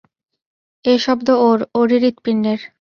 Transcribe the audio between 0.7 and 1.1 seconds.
এ